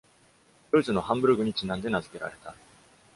[0.71, 2.55] ドイツのハンブルグにちなんで名づけられた。